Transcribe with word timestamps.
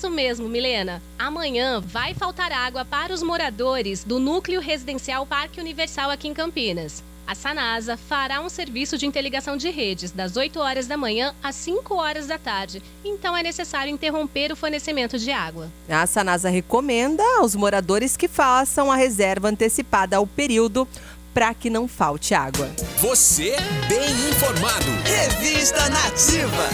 Isso 0.00 0.08
mesmo, 0.08 0.48
Milena. 0.48 1.02
Amanhã 1.18 1.78
vai 1.78 2.14
faltar 2.14 2.50
água 2.50 2.86
para 2.86 3.12
os 3.12 3.22
moradores 3.22 4.02
do 4.02 4.18
Núcleo 4.18 4.58
Residencial 4.58 5.26
Parque 5.26 5.60
Universal 5.60 6.08
aqui 6.08 6.26
em 6.26 6.32
Campinas. 6.32 7.04
A 7.26 7.34
Sanasa 7.34 7.98
fará 7.98 8.40
um 8.40 8.48
serviço 8.48 8.96
de 8.96 9.04
interligação 9.04 9.58
de 9.58 9.68
redes 9.68 10.10
das 10.10 10.36
8 10.36 10.58
horas 10.58 10.86
da 10.86 10.96
manhã 10.96 11.34
às 11.42 11.54
5 11.56 11.94
horas 11.94 12.26
da 12.26 12.38
tarde. 12.38 12.82
Então 13.04 13.36
é 13.36 13.42
necessário 13.42 13.92
interromper 13.92 14.50
o 14.50 14.56
fornecimento 14.56 15.18
de 15.18 15.30
água. 15.30 15.70
A 15.86 16.06
Sanasa 16.06 16.48
recomenda 16.48 17.22
aos 17.38 17.54
moradores 17.54 18.16
que 18.16 18.26
façam 18.26 18.90
a 18.90 18.96
reserva 18.96 19.48
antecipada 19.48 20.16
ao 20.16 20.26
período 20.26 20.88
para 21.34 21.52
que 21.52 21.68
não 21.68 21.86
falte 21.86 22.32
água. 22.32 22.70
Você 22.96 23.54
bem 23.86 24.30
informado. 24.30 24.86
Revista 25.04 25.90
Nativa. 25.90 26.64